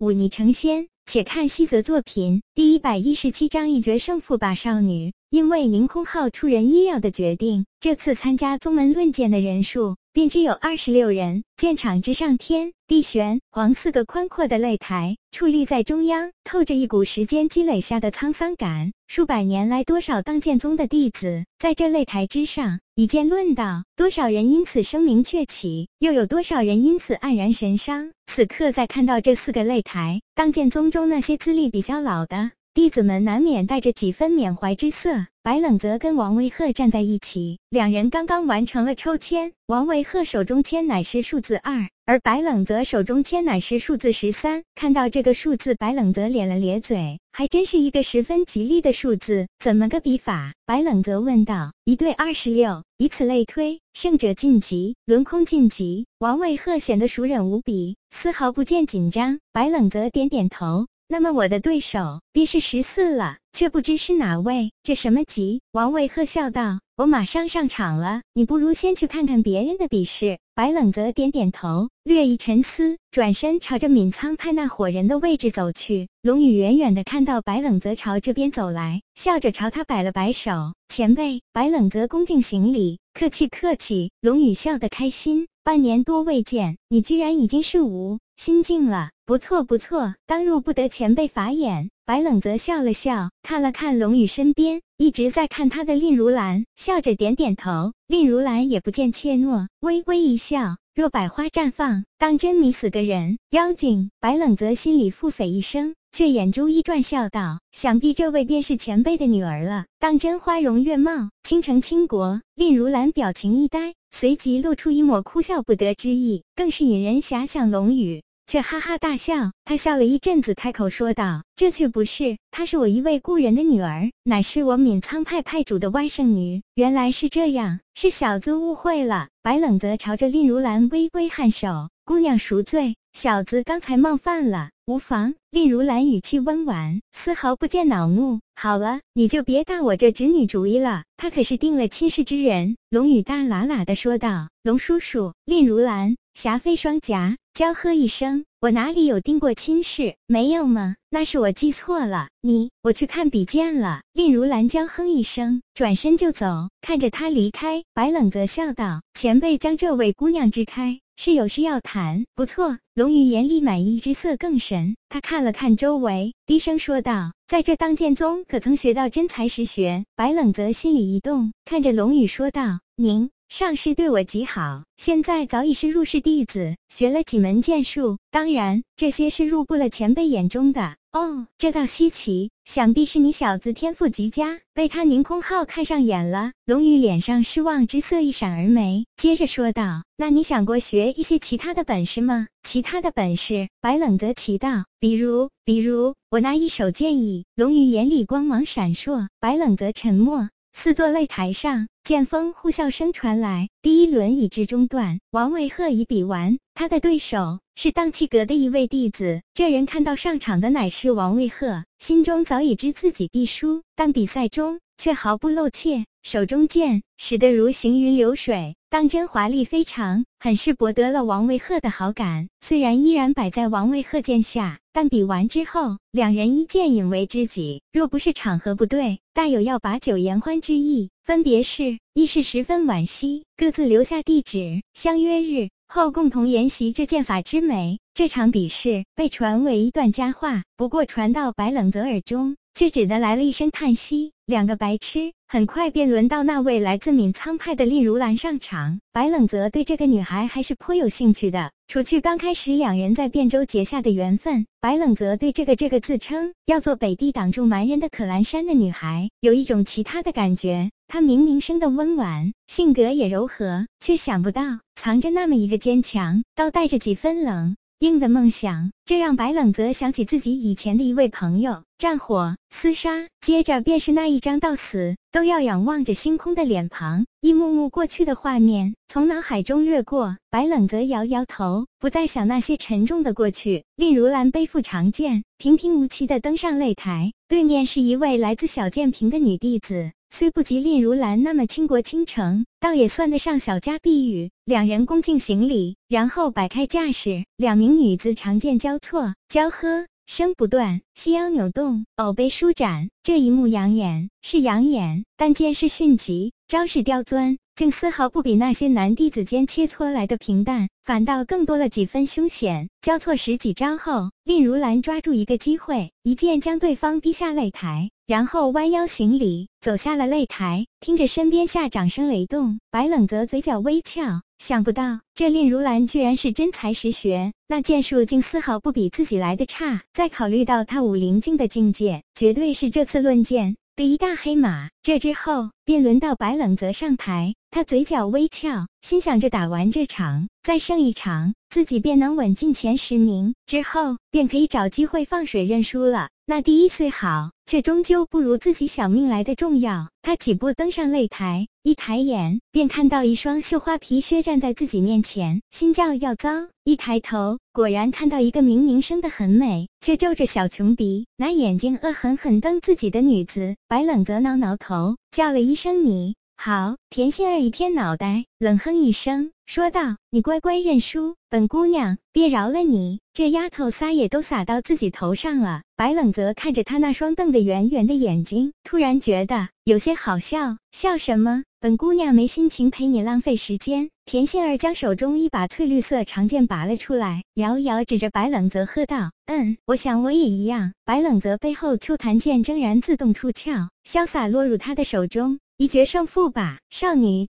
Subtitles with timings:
[0.00, 0.88] 忤逆成仙。
[1.06, 5.12] 且看西泽作品第一百一十七章一决胜负吧，少女。
[5.30, 11.42] 因为凌空号出人意料的决定，这次参加宗门论剑的人数便只有二十六人。
[11.56, 18.92] 剑场之上，天地玄黄四个宽阔的擂台矗立在中央，透着一股时间积累下的沧桑感。
[19.08, 28.10] 数百年来，多少当剑宗的弟子在这擂台之上以剑论道，多少人因此声名鹊起，又有多少人因此黯然神伤。
[28.26, 32.52] 此刻再看到这四个擂台，当剑宗中那些资历比较老的。
[32.72, 35.26] 弟子们难免带着几分缅怀之色。
[35.42, 39.52] 白冷泽跟王维鹤站在一起，两人刚刚完成了抽签。
[39.66, 44.62] 王维鹤手中签乃是数字二，而白冷泽手中签乃是数字十三。
[44.76, 49.48] 看到这个数字，白冷泽咧了咧嘴，还真是一个十分吉利的数字。
[49.58, 50.52] 怎么个比法？
[50.64, 51.72] 白冷泽问道。
[51.84, 56.06] 一对二十六，以此类推，胜者晋级，轮空晋级。
[56.20, 59.40] 王维鹤显得熟稔无比，丝毫不见紧张。
[59.52, 60.86] 白冷泽点点头。
[61.12, 64.70] 那么我的对手便是十四了，却不知是哪位。
[64.84, 65.60] 这什么急？
[65.72, 76.06] 王伟鹤笑道：“我马上上场了，你不如先去看看别人的比试。”白冷泽点点头，略一沉思，转身朝着闵苍派那伙人的位置走去。
[76.22, 91.88] 龙宇远远的看到白冷泽朝这边走来，笑着朝他摆了摆手：“前辈。”白冷泽恭敬行礼：“客气客气。”龙宇笑得开心：“半年多未见，你居然已经是五。”心境了，不错不错，当入不得前辈法眼。
[92.04, 97.92] 白冷泽笑了笑，看了看龙宇身边一直在看他的令如兰，笑着点点头。
[98.08, 103.38] 令如兰也不见怯懦，微微一笑，若百花绽放，当真迷死个人。
[103.50, 117.70] 妖精，白冷泽心里腹诽一声，却眼珠一转，笑道：“想必这位便是前辈的女儿了，当真花容月貌，倾城倾国。”令如兰表情一呆，随即露出一抹哭笑不得之意，更是引人遐想。
[117.70, 118.24] 龙宇。
[118.50, 126.60] 却哈哈大笑，他笑了一阵子，开口说道：“这却不是，她是我一位故人的女儿，乃是我闵苍派派主的外甥女。
[126.74, 138.40] 原来是这样，是小子误会了。”白冷泽朝着令如兰微微颔首：“姑娘赎罪，小子刚才冒犯了，无妨。”令如兰语气温婉，丝毫不见恼怒。
[138.56, 147.36] 好了，你就别打我这侄女主意了，她可是定了亲事之人。”龙宇大喇喇的说道：“龙叔叔。”令如兰霞飞双颊。
[147.60, 150.14] 娇喝一声：“我哪里有定过亲事？
[150.26, 150.96] 没有吗？
[151.10, 152.30] 那是我记错了。
[152.40, 156.70] 你，我去看比剑了。”令如兰娇哼一声，转身就走。
[156.80, 162.24] 看着他离开，白冷泽笑道：“前辈将这位姑娘支开，是有事要谈。
[162.34, 164.96] 不错。”龙宇眼里满意之色更深。
[165.10, 178.16] 他看了看周围，低声说道：“在这当剑宗，可曾学到真才实学？”白冷泽心里一动，看着龙宇说道：“您。”上师对我极好，现在早已是入室弟子，学了几门剑术。
[178.30, 180.94] 当然，这些是入不了前辈眼中的。
[181.10, 186.52] 哦，这倒稀奇，想必是你小子天赋极佳，被他凌空号看上眼了。
[186.64, 192.46] 龙宇脸上失望之色一闪而没，接着说道：“那你想过学一些其他的本事吗？
[192.62, 200.48] 其他的本事？”白冷泽奇道：“比如，比如，我那一手剑意。”龙宇眼里光芒闪烁，白冷泽沉默。
[200.72, 203.68] 四座擂台上，剑锋呼啸声传来。
[203.82, 209.42] 第一轮已至中段，王维鹤已比完，他的对手是荡气阁的一位弟子。
[209.52, 218.76] 这人看到上场的乃是王维鹤，心中早已知自己必输，但比赛中却毫不露怯，手中剑使得如行云流水。
[218.90, 222.48] 当真华丽非常，很是博得了王维鹤的好感。
[222.60, 227.82] 虽然依然摆在王维鹤剑下，但比完之后，两人一剑引为知己。
[227.92, 231.08] 若不是场合不对，大有要把酒言欢之意。
[231.22, 238.00] 分别是，一是十分惋惜，各自留下地址，相约日后共同研习这剑法之美。
[238.12, 242.56] 这场比试被传为一段佳话，不过传到白冷泽耳中。
[242.72, 244.32] 却只得来了一声叹息。
[244.46, 249.00] 两个白痴，很快便轮到那位来自闵苍派的令如兰上场。
[249.12, 260.88] 白冷泽对这个女孩还是颇有兴趣的，除去刚开始两人在汴州结下的缘分，白冷泽对这个这个自称要做北地挡住蛮人的可兰山的女孩有一种其他的感觉。
[261.08, 264.62] 她明明生的温婉，性格也柔和，却想不到
[264.94, 267.74] 藏着那么一个坚强，倒带着几分冷。
[268.00, 280.38] 硬的梦想，这让白冷泽想起自己以前的一位朋友，战火厮杀，接着便是那一张到死都要仰望着星空的脸庞，一幕幕过去的画面从脑海中掠过。
[280.50, 283.84] 白冷泽摇摇头，不再想那些沉重的过去。
[283.96, 290.10] 令如兰背负长剑，平平无奇地登上擂台，对面是一位来自小剑平的女弟子。
[290.32, 294.50] 虽不及蔺如兰那么倾国倾城，倒也算得上小家碧玉。
[294.64, 303.08] 两人恭敬行礼，然后摆开架势，两名女子长剑交错，交喝声不断，细腰扭动，藕背舒展。
[303.24, 307.58] 这一幕养眼是养眼，但剑势迅疾，招式刁钻。
[307.74, 312.90] 竟丝毫不比那些男弟子间切磋来的平淡，反倒更多了几分凶险。
[313.00, 320.86] 交错十几招后，令如兰抓住一个机会，一剑将对方逼下擂台，然后弯腰行礼，走下了擂台。
[321.00, 330.02] 听着身边下掌声雷动，白冷泽嘴角微翘，想不到这令如兰居然是真才实学，那剑术竟丝毫不比自己来的差。
[330.12, 333.74] 再考虑到他武灵境的境界，绝对是这次论剑。
[333.96, 337.52] 的一大黑马，这之后便轮到白冷泽上台。
[337.72, 346.28] 他嘴角微翘，心想着打完这场，再胜一场，自己便能稳进前十名，之后便可以找机会放水认输了。
[346.50, 350.08] 那第一虽好，却终究不如自己小命来的重要。
[350.20, 356.50] 他几步登上擂台，一抬眼便看到一双绣花皮靴站在自己面前，心叫要糟。
[356.82, 363.76] 一抬头，果然看到一个明明生得很美，却皱着小穷鼻，拿眼睛恶狠狠瞪自己的女子。
[363.86, 375.82] 白冷则挠挠头，叫了一声：“你好。”田心儿一偏脑袋，冷哼一声，说道：“你乖乖认输，本姑娘别饶了你。”这丫头撒野都撒到自己头上了。
[375.96, 380.76] 白冷泽看着她那双瞪得圆圆的眼睛，突然觉得有些好笑。
[380.92, 381.64] 笑什么？
[381.80, 384.10] 本姑娘没心情陪你浪费时间。
[384.26, 395.58] 田心儿将手中一把翠绿色长剑拔了出来，遥遥指着白冷泽喝道：“嗯，我想我也一样。”白冷泽背后秋檀剑铮然自动出鞘，潇洒落入他的手中。
[395.80, 397.38] 一决胜负吧，少女！